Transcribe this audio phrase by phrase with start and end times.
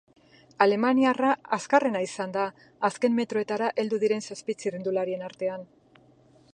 [0.65, 2.45] Alemaniarra azkarrena izan da
[2.89, 5.69] azken metroetara heldu diren zazpi txirrindularien artean.